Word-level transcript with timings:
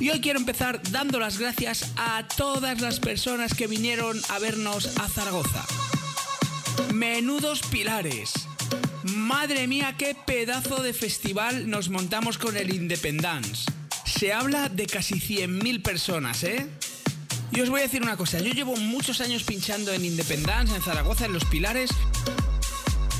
Y 0.00 0.10
hoy 0.10 0.20
quiero 0.20 0.38
empezar 0.38 0.80
dando 0.90 1.18
las 1.18 1.38
gracias 1.38 1.92
a 1.96 2.26
todas 2.36 2.80
las 2.80 3.00
personas 3.00 3.54
que 3.54 3.66
vinieron 3.66 4.20
a 4.28 4.38
vernos 4.38 4.96
a 4.98 5.08
Zaragoza. 5.08 5.66
Menudos 6.94 7.62
pilares. 7.62 8.32
Madre 9.02 9.66
mía, 9.66 9.96
qué 9.98 10.14
pedazo 10.14 10.82
de 10.82 10.92
festival 10.92 11.68
nos 11.68 11.88
montamos 11.88 12.38
con 12.38 12.56
el 12.56 12.72
Independence. 12.72 13.64
Se 14.04 14.32
habla 14.32 14.68
de 14.68 14.86
casi 14.86 15.14
100.000 15.14 15.82
personas, 15.82 16.44
¿eh? 16.44 16.66
Y 17.52 17.60
os 17.60 17.70
voy 17.70 17.80
a 17.80 17.84
decir 17.84 18.02
una 18.02 18.16
cosa, 18.16 18.38
yo 18.38 18.52
llevo 18.52 18.76
muchos 18.76 19.20
años 19.20 19.42
pinchando 19.42 19.92
en 19.92 20.04
Independence, 20.04 20.74
en 20.74 20.82
Zaragoza, 20.82 21.26
en 21.26 21.32
Los 21.32 21.44
Pilares, 21.46 21.90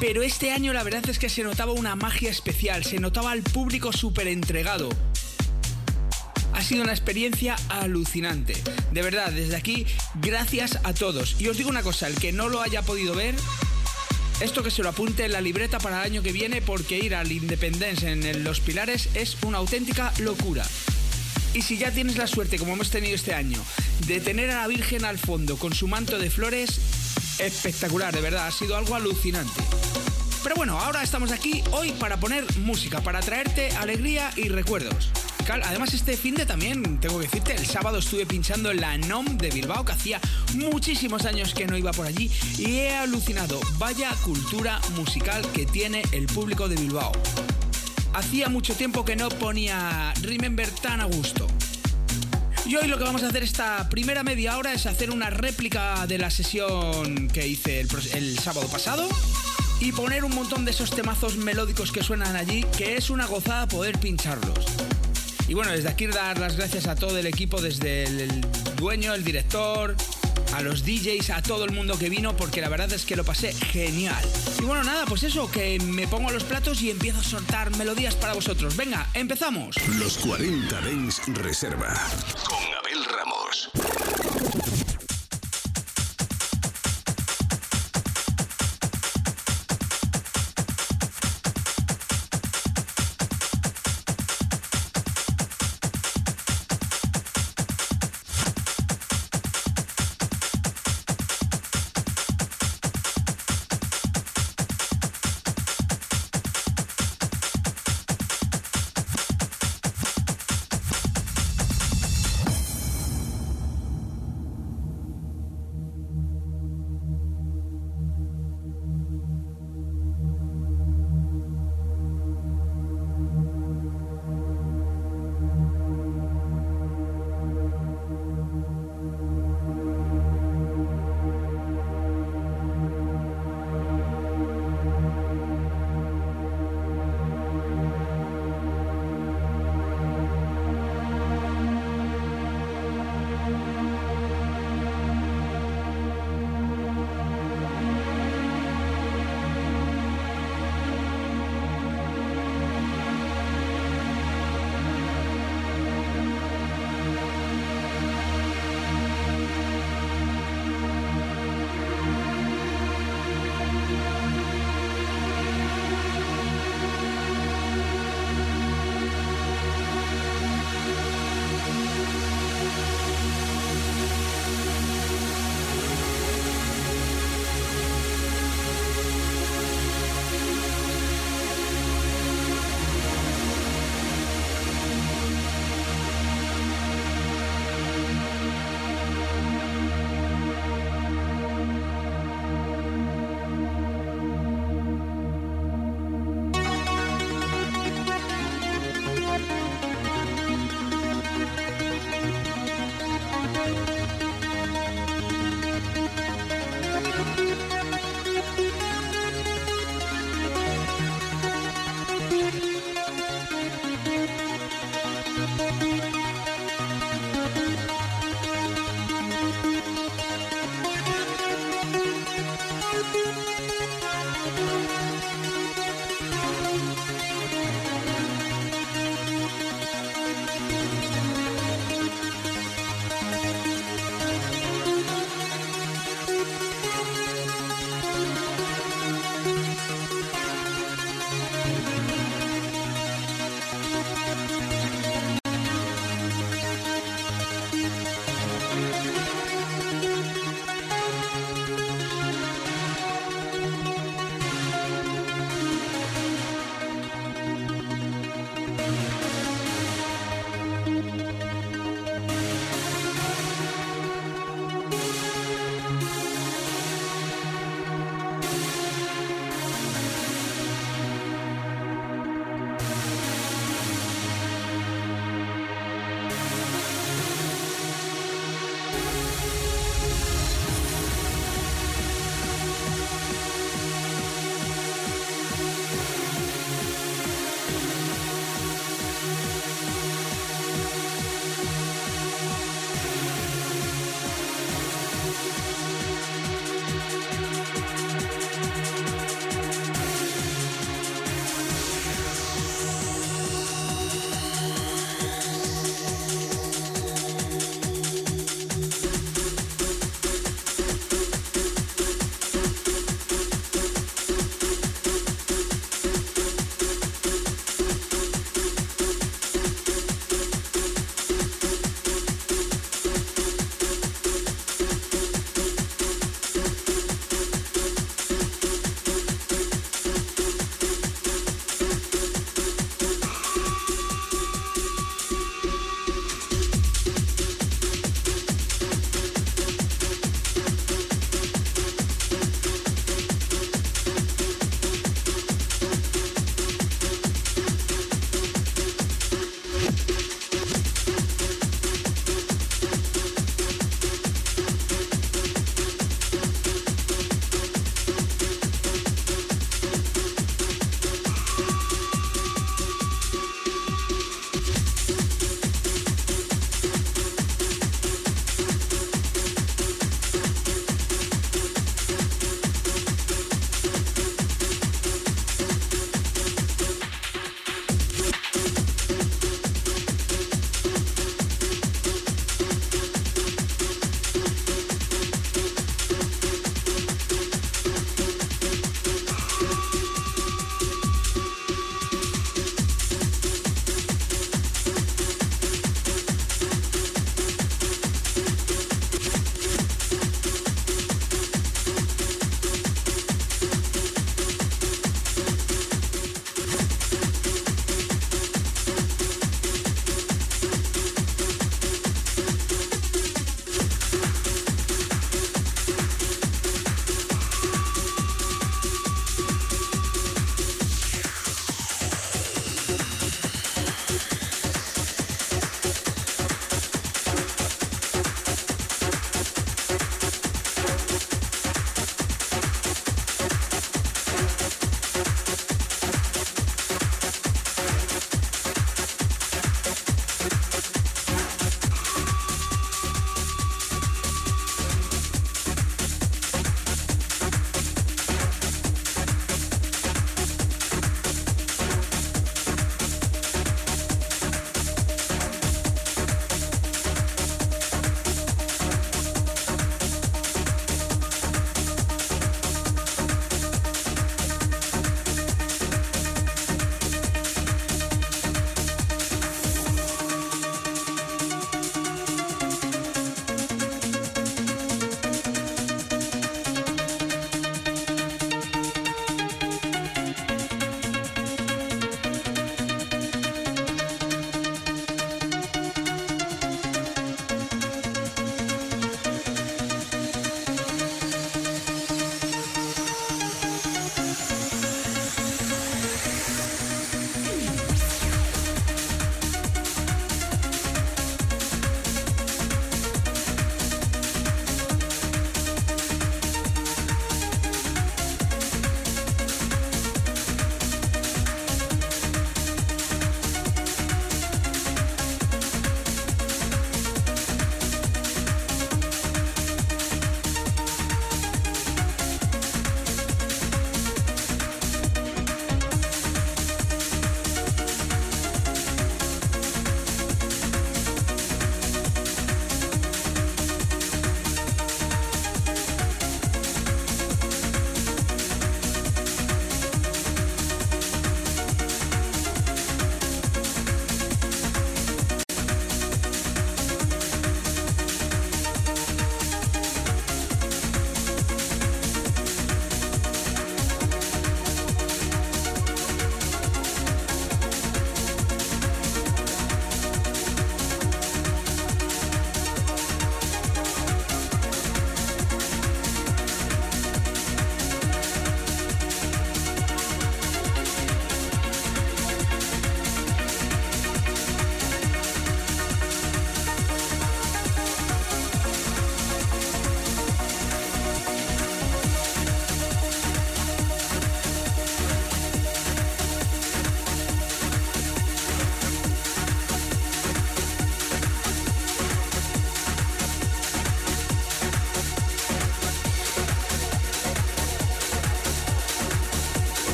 pero 0.00 0.22
este 0.22 0.50
año 0.50 0.72
la 0.72 0.82
verdad 0.82 1.08
es 1.10 1.18
que 1.18 1.28
se 1.28 1.42
notaba 1.42 1.72
una 1.72 1.94
magia 1.94 2.30
especial, 2.30 2.84
se 2.84 2.98
notaba 2.98 3.32
al 3.32 3.42
público 3.42 3.92
súper 3.92 4.28
entregado. 4.28 4.88
Ha 6.60 6.62
sido 6.62 6.82
una 6.82 6.92
experiencia 6.92 7.56
alucinante. 7.70 8.52
De 8.92 9.00
verdad, 9.00 9.32
desde 9.32 9.56
aquí, 9.56 9.86
gracias 10.20 10.78
a 10.84 10.92
todos. 10.92 11.36
Y 11.40 11.48
os 11.48 11.56
digo 11.56 11.70
una 11.70 11.82
cosa, 11.82 12.06
el 12.06 12.16
que 12.16 12.32
no 12.32 12.50
lo 12.50 12.60
haya 12.60 12.82
podido 12.82 13.14
ver, 13.14 13.34
esto 14.42 14.62
que 14.62 14.70
se 14.70 14.82
lo 14.82 14.90
apunte 14.90 15.24
en 15.24 15.32
la 15.32 15.40
libreta 15.40 15.78
para 15.78 16.00
el 16.00 16.12
año 16.12 16.22
que 16.22 16.32
viene 16.32 16.60
porque 16.60 16.98
ir 16.98 17.14
al 17.14 17.32
Independence 17.32 18.06
en 18.06 18.44
Los 18.44 18.60
Pilares 18.60 19.08
es 19.14 19.38
una 19.42 19.56
auténtica 19.56 20.12
locura. 20.18 20.66
Y 21.54 21.62
si 21.62 21.78
ya 21.78 21.92
tienes 21.92 22.18
la 22.18 22.26
suerte, 22.26 22.58
como 22.58 22.74
hemos 22.74 22.90
tenido 22.90 23.14
este 23.14 23.32
año, 23.32 23.58
de 24.06 24.20
tener 24.20 24.50
a 24.50 24.60
la 24.60 24.66
Virgen 24.66 25.06
al 25.06 25.16
fondo 25.16 25.56
con 25.56 25.72
su 25.72 25.88
manto 25.88 26.18
de 26.18 26.28
flores, 26.28 26.78
espectacular, 27.38 28.14
de 28.14 28.20
verdad, 28.20 28.48
ha 28.48 28.52
sido 28.52 28.76
algo 28.76 28.94
alucinante. 28.94 29.62
Pero 30.42 30.56
bueno, 30.56 30.78
ahora 30.78 31.02
estamos 31.02 31.32
aquí 31.32 31.64
hoy 31.70 31.92
para 31.92 32.20
poner 32.20 32.44
música, 32.58 33.00
para 33.00 33.20
traerte 33.20 33.70
alegría 33.76 34.30
y 34.36 34.50
recuerdos. 34.50 35.10
Además, 35.48 35.94
este 35.94 36.16
fin 36.16 36.34
de 36.34 36.46
también, 36.46 36.98
tengo 37.00 37.18
que 37.18 37.24
decirte, 37.24 37.54
el 37.54 37.66
sábado 37.66 37.98
estuve 37.98 38.26
pinchando 38.26 38.70
en 38.70 38.80
la 38.80 38.96
NOM 38.98 39.36
de 39.36 39.50
Bilbao, 39.50 39.84
que 39.84 39.92
hacía 39.92 40.20
muchísimos 40.54 41.24
años 41.24 41.54
que 41.54 41.66
no 41.66 41.76
iba 41.76 41.92
por 41.92 42.06
allí, 42.06 42.30
y 42.58 42.76
he 42.76 42.96
alucinado. 42.96 43.58
Vaya 43.78 44.14
cultura 44.22 44.80
musical 44.96 45.44
que 45.52 45.66
tiene 45.66 46.02
el 46.12 46.26
público 46.26 46.68
de 46.68 46.76
Bilbao. 46.76 47.12
Hacía 48.12 48.48
mucho 48.48 48.74
tiempo 48.74 49.04
que 49.04 49.16
no 49.16 49.28
ponía 49.28 50.12
Remember 50.22 50.68
tan 50.70 51.00
a 51.00 51.04
gusto. 51.04 51.46
Y 52.66 52.76
hoy 52.76 52.86
lo 52.86 52.98
que 52.98 53.04
vamos 53.04 53.22
a 53.22 53.28
hacer 53.28 53.42
esta 53.42 53.88
primera 53.88 54.22
media 54.22 54.56
hora 54.56 54.72
es 54.72 54.86
hacer 54.86 55.10
una 55.10 55.30
réplica 55.30 56.06
de 56.06 56.18
la 56.18 56.30
sesión 56.30 57.28
que 57.28 57.46
hice 57.46 57.80
el, 57.80 58.38
sábado 58.38 58.68
pasado 58.68 59.08
y 59.80 59.92
poner 59.92 60.24
un 60.24 60.34
montón 60.34 60.64
de 60.64 60.70
esos 60.70 60.90
temazos 60.90 61.36
melódicos 61.36 61.90
que 61.90 62.02
suenan 62.02 62.36
allí, 62.36 62.64
que 62.76 62.96
es 62.96 63.10
una 63.10 63.26
gozada 63.26 63.66
poder 63.66 63.98
pincharlos. 63.98 64.66
Y 65.50 65.54
bueno, 65.54 65.72
desde 65.72 65.88
aquí 65.88 66.06
dar 66.06 66.38
las 66.38 66.56
gracias 66.56 66.86
a 66.86 66.94
todo 66.94 67.18
el 67.18 67.26
equipo, 67.26 67.60
desde 67.60 68.04
el 68.04 68.40
dueño, 68.76 69.14
el 69.14 69.24
director, 69.24 69.96
a 70.54 70.62
los 70.62 70.84
DJs, 70.84 71.30
a 71.30 71.42
todo 71.42 71.64
el 71.64 71.72
mundo 71.72 71.98
que 71.98 72.08
vino, 72.08 72.36
porque 72.36 72.60
la 72.60 72.68
verdad 72.68 72.92
es 72.92 73.04
que 73.04 73.16
lo 73.16 73.24
pasé 73.24 73.52
genial. 73.52 74.24
Y 74.60 74.62
bueno, 74.62 74.84
nada, 74.84 75.06
pues 75.06 75.24
eso, 75.24 75.50
que 75.50 75.80
me 75.80 76.06
pongo 76.06 76.30
los 76.30 76.44
platos 76.44 76.80
y 76.82 76.90
empiezo 76.90 77.18
a 77.18 77.24
soltar 77.24 77.76
melodías 77.76 78.14
para 78.14 78.34
vosotros. 78.34 78.76
Venga, 78.76 79.08
empezamos. 79.12 79.74
Los 79.98 80.18
40 80.18 80.82
Dens 80.82 81.20
Reserva. 81.26 81.94
Con 82.44 82.79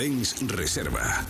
40 0.00 0.08
Dens 0.08 0.34
Reserva. 0.48 1.29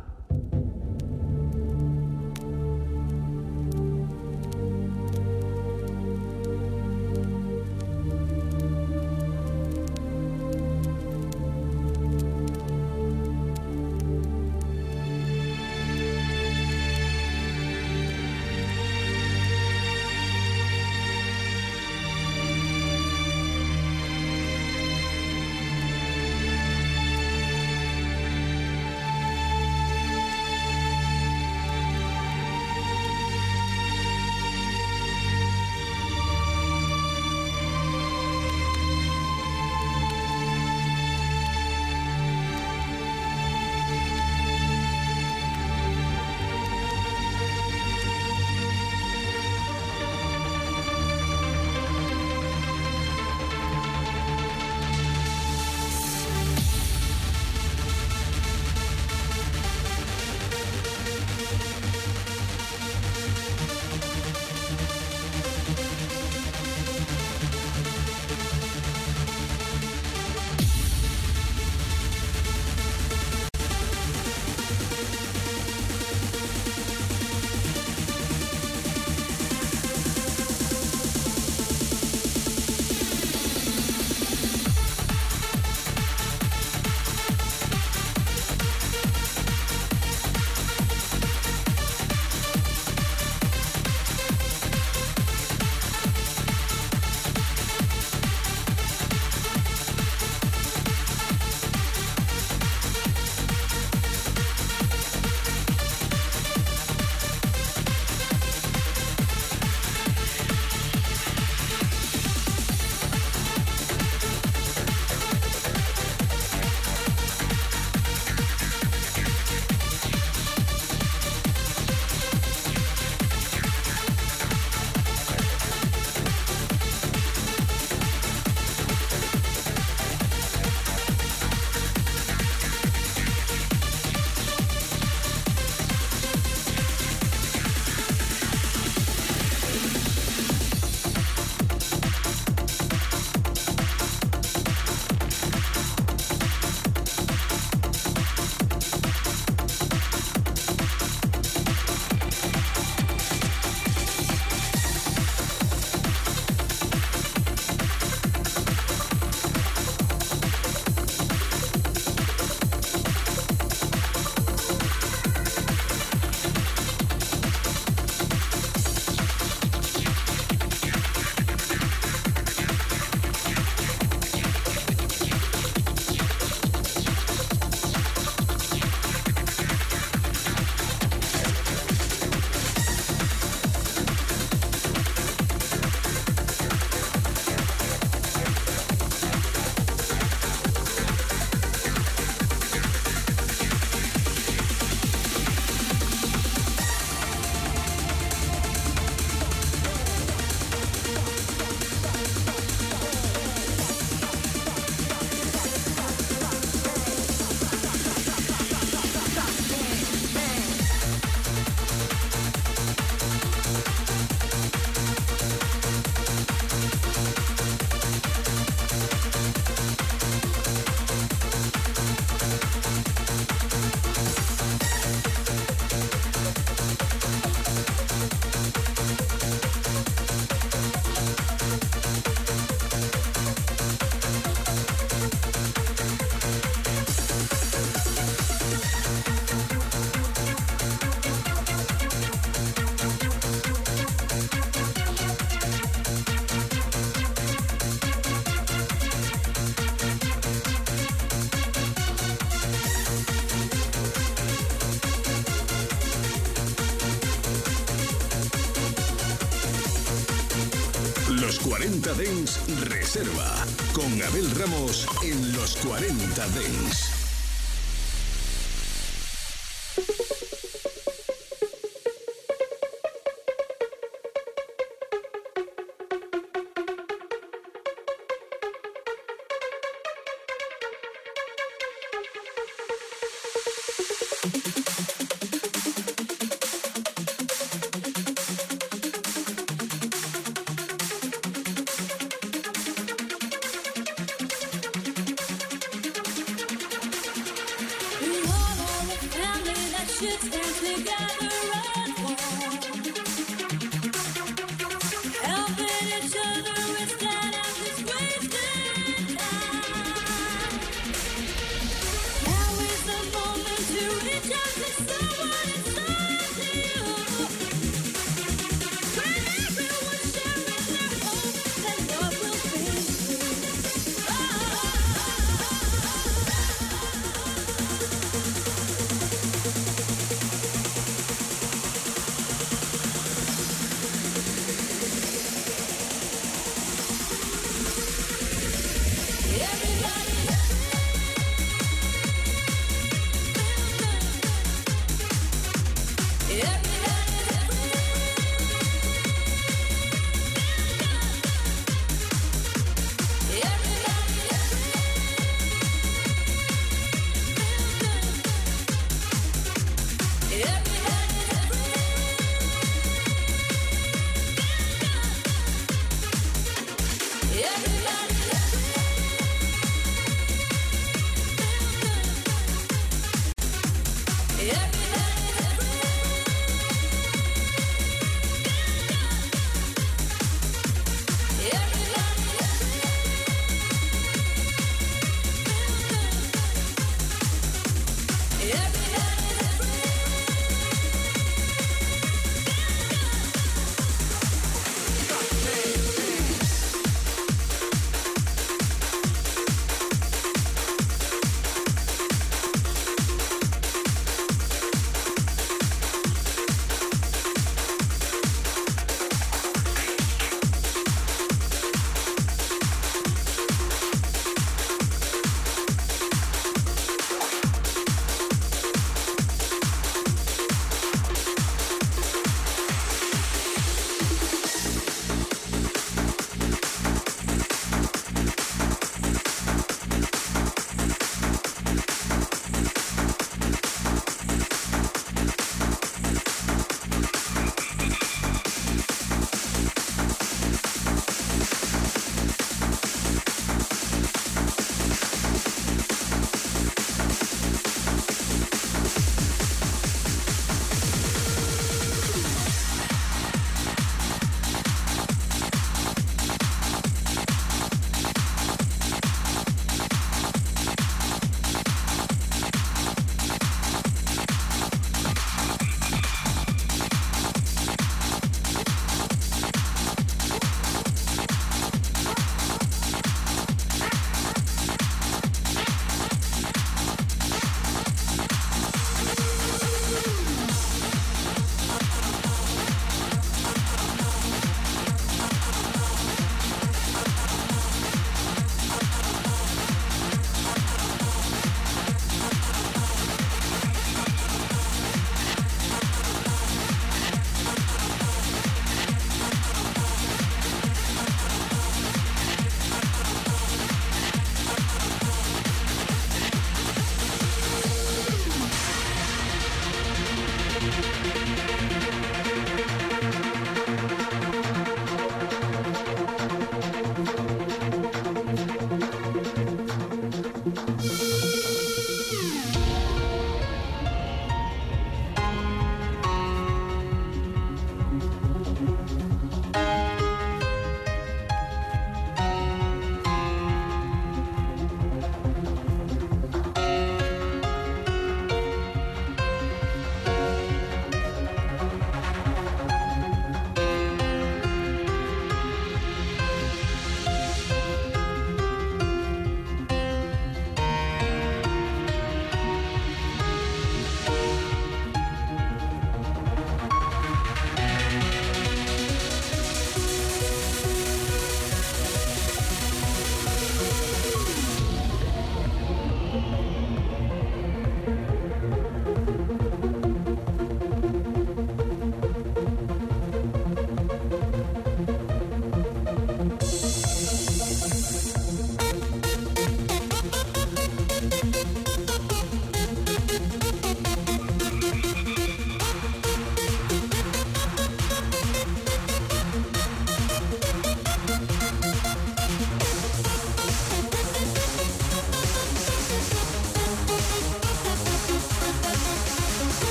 Con 263.93 264.21
Abel 264.23 264.49
Ramos 264.55 265.05
en 265.21 265.53
los 265.53 265.75
40 265.77 266.47
Dens. 266.49 267.00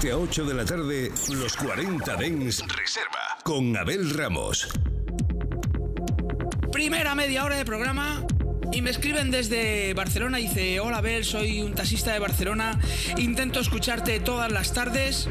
7 0.00 0.12
a 0.12 0.18
8 0.18 0.44
de 0.44 0.54
la 0.54 0.64
tarde, 0.64 1.12
los 1.30 1.56
40 1.56 2.14
Dens 2.14 2.62
Reserva 2.68 3.36
con 3.42 3.76
Abel 3.76 4.10
Ramos. 4.10 4.68
Primera 6.70 7.16
media 7.16 7.44
hora 7.44 7.56
de 7.56 7.64
programa 7.64 8.24
y 8.70 8.80
me 8.80 8.90
escriben 8.90 9.32
desde 9.32 9.94
Barcelona, 9.94 10.38
dice, 10.38 10.78
hola 10.78 10.98
Abel, 10.98 11.24
soy 11.24 11.62
un 11.62 11.74
taxista 11.74 12.12
de 12.12 12.20
Barcelona, 12.20 12.78
intento 13.16 13.58
escucharte 13.58 14.20
todas 14.20 14.52
las 14.52 14.72
tardes. 14.72 15.28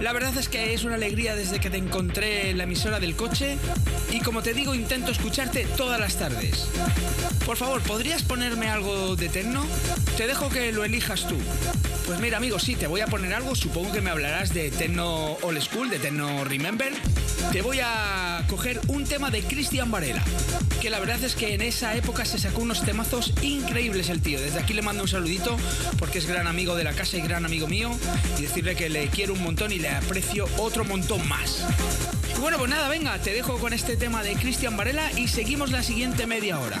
La 0.00 0.14
verdad 0.14 0.34
es 0.38 0.48
que 0.48 0.72
es 0.72 0.84
una 0.84 0.94
alegría 0.94 1.36
desde 1.36 1.60
que 1.60 1.68
te 1.68 1.76
encontré 1.76 2.48
en 2.48 2.56
la 2.56 2.64
emisora 2.64 2.98
del 2.98 3.14
coche 3.14 3.58
y 4.10 4.20
como 4.20 4.42
te 4.42 4.54
digo, 4.54 4.74
intento 4.74 5.10
escucharte 5.10 5.66
todas 5.76 6.00
las 6.00 6.16
tardes. 6.16 6.66
Por 7.44 7.58
favor, 7.58 7.82
¿podrías 7.82 8.22
ponerme 8.22 8.70
algo 8.70 9.16
de 9.16 9.28
techno? 9.28 9.66
Te 10.16 10.26
dejo 10.26 10.48
que 10.48 10.72
lo 10.72 10.82
elijas 10.82 11.28
tú. 11.28 11.36
Pues 12.06 12.18
mira, 12.18 12.36
amigo, 12.36 12.58
sí, 12.58 12.74
te 12.74 12.86
voy 12.86 13.00
a 13.00 13.06
poner 13.06 13.32
algo. 13.32 13.54
Supongo 13.54 13.92
que 13.92 14.00
me 14.00 14.10
hablarás 14.10 14.52
de 14.52 14.70
techno 14.70 15.36
old 15.42 15.60
school, 15.60 15.88
de 15.88 15.98
techno 15.98 16.44
remember. 16.44 16.92
Te 17.52 17.62
voy 17.62 17.80
a 17.82 18.44
coger 18.48 18.80
un 18.88 19.04
tema 19.04 19.30
de 19.30 19.42
Cristian 19.42 19.90
Varela, 19.90 20.22
que 20.80 20.90
la 20.90 20.98
verdad 20.98 21.22
es 21.22 21.34
que 21.34 21.54
en 21.54 21.60
esa 21.60 21.94
época 21.94 22.24
se 22.24 22.38
sacó 22.38 22.62
unos 22.62 22.84
temazos 22.84 23.32
increíbles 23.42 24.08
el 24.08 24.20
tío. 24.20 24.40
Desde 24.40 24.58
aquí 24.58 24.72
le 24.72 24.82
mando 24.82 25.02
un 25.02 25.08
saludito 25.08 25.56
porque 25.98 26.18
es 26.18 26.26
gran 26.26 26.46
amigo 26.46 26.76
de 26.76 26.84
la 26.84 26.92
casa 26.92 27.16
y 27.16 27.20
gran 27.20 27.44
amigo 27.44 27.68
mío 27.68 27.90
y 28.38 28.42
decirle 28.42 28.74
que 28.74 28.88
le 28.88 29.08
quiero 29.08 29.34
un 29.34 29.42
montón 29.42 29.72
y 29.72 29.78
le 29.78 29.90
aprecio 29.90 30.46
otro 30.58 30.84
montón 30.84 31.26
más. 31.28 31.64
bueno, 32.40 32.58
pues 32.58 32.70
nada, 32.70 32.88
venga, 32.88 33.18
te 33.18 33.32
dejo 33.32 33.58
con 33.58 33.72
este 33.72 33.96
tema 33.96 34.22
de 34.22 34.34
Cristian 34.34 34.76
Varela 34.76 35.10
y 35.16 35.28
seguimos 35.28 35.70
la 35.70 35.82
siguiente 35.82 36.26
media 36.26 36.58
hora. 36.58 36.80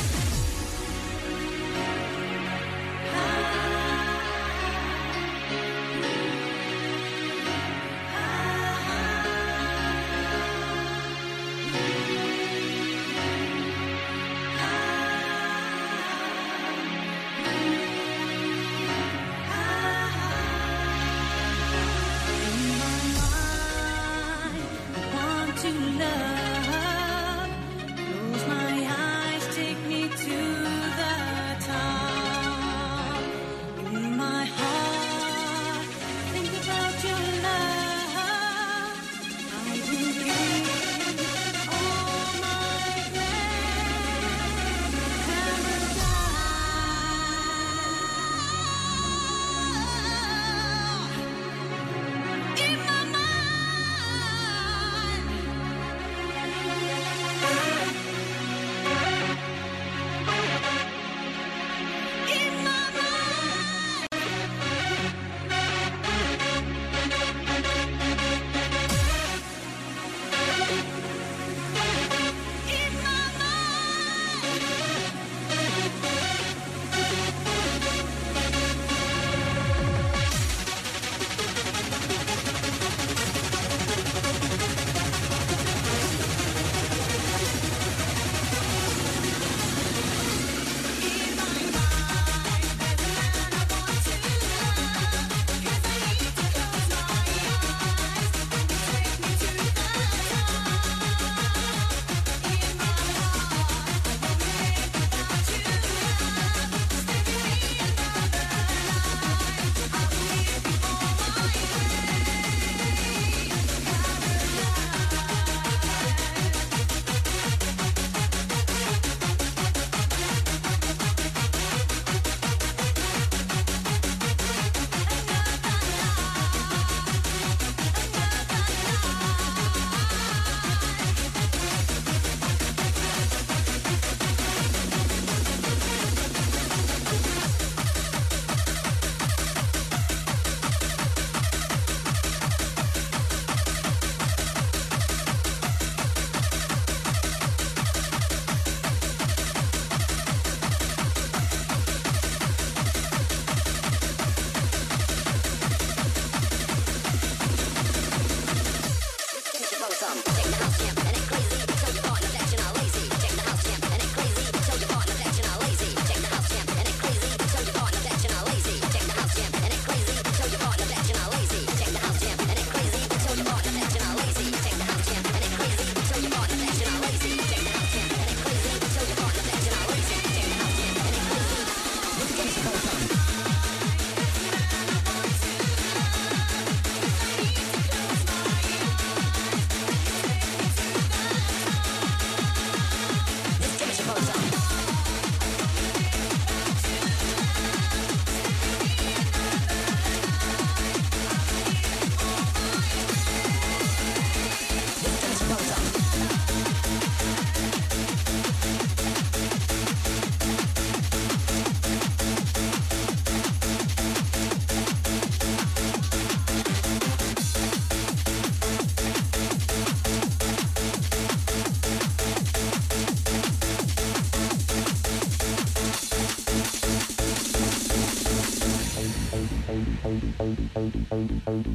and 231.47 231.65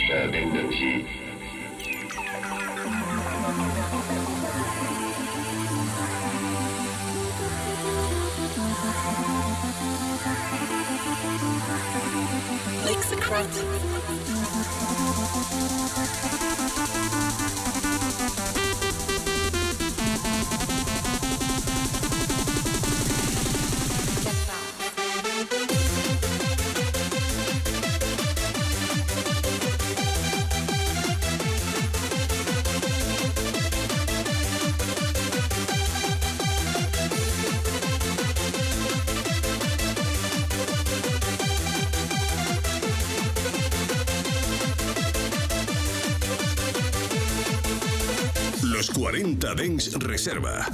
heaven, 0.00 0.52
the. 0.52 1.04
Lexicrat. 12.84 13.50
40 49.14 49.54
Dens 49.54 49.94
Reserva. 49.94 50.73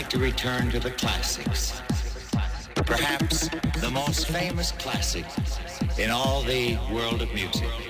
Like 0.00 0.08
to 0.08 0.18
return 0.18 0.70
to 0.70 0.80
the 0.80 0.90
classics. 0.92 1.82
Perhaps 2.74 3.50
the 3.82 3.90
most 3.92 4.28
famous 4.28 4.72
classic 4.72 5.26
in 5.98 6.10
all 6.10 6.40
the 6.40 6.78
world 6.90 7.20
of 7.20 7.30
music. 7.34 7.89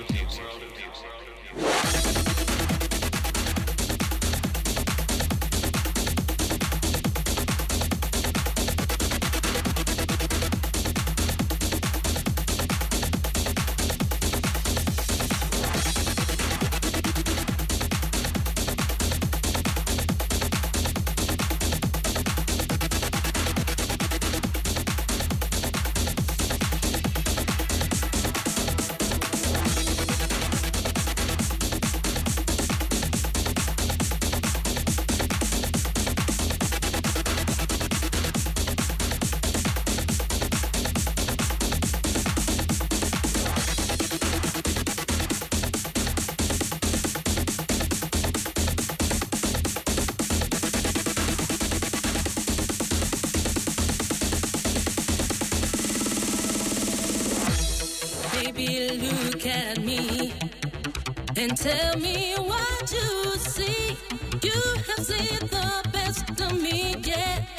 and 61.41 61.57
tell 61.57 61.97
me 61.97 62.35
what 62.35 62.91
you 62.91 63.31
see. 63.37 63.97
You 64.43 64.61
have 64.85 65.05
seen 65.05 65.39
the 65.39 65.89
best 65.91 66.39
of 66.39 66.61
me, 66.61 66.95
yeah. 67.03 67.50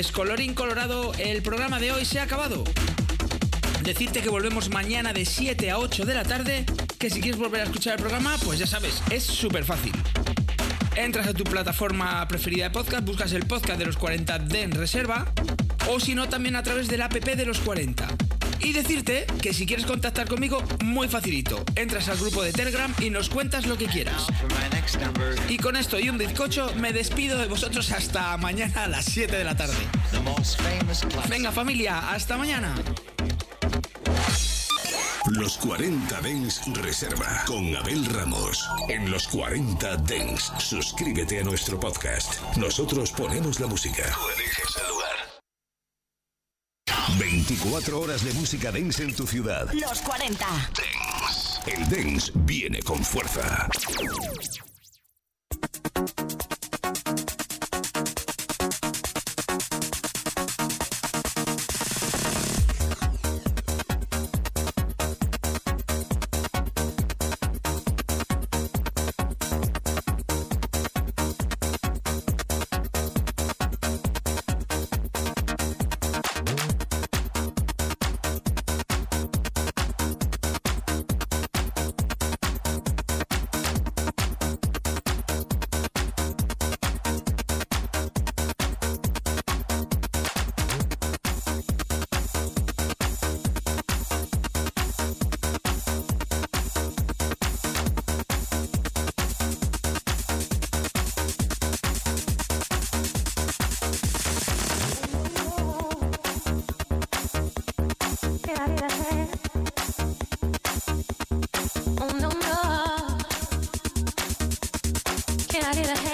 Pues 0.00 0.12
colorín 0.12 0.54
colorado, 0.54 1.12
el 1.18 1.42
programa 1.42 1.78
de 1.78 1.92
hoy 1.92 2.06
se 2.06 2.20
ha 2.20 2.22
acabado. 2.22 2.64
Decirte 3.82 4.22
que 4.22 4.30
volvemos 4.30 4.70
mañana 4.70 5.12
de 5.12 5.26
7 5.26 5.70
a 5.70 5.76
8 5.76 6.06
de 6.06 6.14
la 6.14 6.24
tarde, 6.24 6.64
que 6.98 7.10
si 7.10 7.20
quieres 7.20 7.38
volver 7.38 7.60
a 7.60 7.64
escuchar 7.64 7.96
el 7.96 8.00
programa, 8.00 8.38
pues 8.42 8.58
ya 8.58 8.66
sabes, 8.66 9.02
es 9.10 9.22
súper 9.22 9.62
fácil. 9.62 9.92
Entras 10.96 11.26
a 11.26 11.34
tu 11.34 11.44
plataforma 11.44 12.26
preferida 12.28 12.64
de 12.64 12.70
podcast, 12.70 13.04
buscas 13.04 13.34
el 13.34 13.44
podcast 13.44 13.78
de 13.78 13.84
los 13.84 13.98
40 13.98 14.38
de 14.38 14.62
en 14.62 14.70
reserva, 14.70 15.30
o 15.86 16.00
si 16.00 16.14
no, 16.14 16.30
también 16.30 16.56
a 16.56 16.62
través 16.62 16.88
del 16.88 17.02
app 17.02 17.12
de 17.12 17.44
los 17.44 17.58
40. 17.58 18.08
Y 18.62 18.72
decirte 18.72 19.26
que 19.42 19.52
si 19.54 19.66
quieres 19.66 19.86
contactar 19.86 20.28
conmigo, 20.28 20.62
muy 20.84 21.08
facilito. 21.08 21.64
Entras 21.74 22.08
al 22.08 22.18
grupo 22.18 22.42
de 22.42 22.52
Telegram 22.52 22.94
y 23.00 23.10
nos 23.10 23.28
cuentas 23.28 23.66
lo 23.66 23.76
que 23.76 23.86
quieras. 23.86 24.26
Y 25.48 25.58
con 25.58 25.76
esto 25.76 25.98
y 25.98 26.08
un 26.08 26.18
bizcocho, 26.18 26.72
me 26.76 26.92
despido 26.92 27.38
de 27.38 27.46
vosotros 27.46 27.90
hasta 27.92 28.36
mañana 28.36 28.84
a 28.84 28.88
las 28.88 29.04
7 29.06 29.36
de 29.36 29.44
la 29.44 29.56
tarde. 29.56 29.74
Venga 31.28 31.52
familia, 31.52 32.10
hasta 32.10 32.36
mañana. 32.36 32.74
Los 35.26 35.58
40 35.58 36.20
Dens 36.22 36.60
Reserva 36.82 37.44
con 37.46 37.76
Abel 37.76 38.04
Ramos. 38.06 38.68
En 38.88 39.10
los 39.10 39.28
40 39.28 39.96
Dens, 39.98 40.50
suscríbete 40.58 41.40
a 41.40 41.44
nuestro 41.44 41.78
podcast. 41.78 42.40
Nosotros 42.56 43.12
ponemos 43.12 43.60
la 43.60 43.66
música. 43.66 44.16
24 47.62 48.00
horas 48.00 48.24
de 48.24 48.32
música 48.32 48.72
dance 48.72 49.02
en 49.02 49.14
tu 49.14 49.26
ciudad. 49.26 49.70
Los 49.74 50.00
40. 50.00 50.46
El 51.66 51.88
dance 51.90 52.32
viene 52.34 52.80
con 52.80 53.04
fuerza. 53.04 53.68
I 115.70 115.74
get 115.74 115.86
a 115.86 116.00
hand? 116.00 116.09